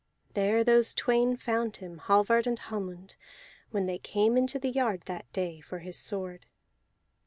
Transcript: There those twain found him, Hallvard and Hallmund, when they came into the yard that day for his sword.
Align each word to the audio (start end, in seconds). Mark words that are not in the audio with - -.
There 0.33 0.63
those 0.63 0.95
twain 0.95 1.37
found 1.37 1.77
him, 1.77 1.99
Hallvard 1.99 2.47
and 2.47 2.57
Hallmund, 2.57 3.17
when 3.69 3.85
they 3.85 3.99
came 3.99 4.35
into 4.35 4.57
the 4.57 4.71
yard 4.71 5.03
that 5.05 5.31
day 5.31 5.59
for 5.61 5.77
his 5.77 5.95
sword. 5.95 6.47